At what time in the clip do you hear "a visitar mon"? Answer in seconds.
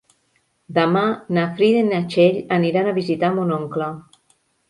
2.93-3.55